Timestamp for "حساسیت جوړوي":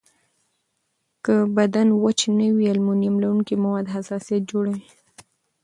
3.95-4.87